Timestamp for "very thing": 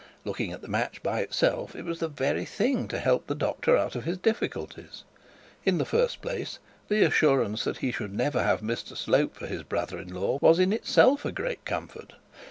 2.07-2.87